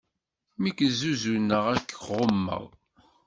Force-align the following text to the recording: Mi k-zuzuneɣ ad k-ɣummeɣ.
Mi 0.61 0.71
k-zuzuneɣ 0.77 1.63
ad 1.73 1.83
k-ɣummeɣ. 1.91 2.63